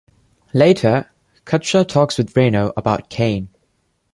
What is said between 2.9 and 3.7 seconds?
Kane.